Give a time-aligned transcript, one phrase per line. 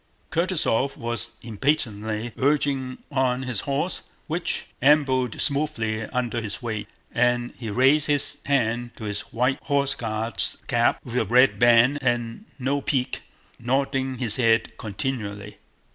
[0.31, 7.69] Kutúzov was impatiently urging on his horse, which ambled smoothly under his weight, and he
[7.69, 12.81] raised his hand to his white Horse Guard's cap with a red band and no
[12.81, 13.21] peak,
[13.59, 15.59] nodding his head continually.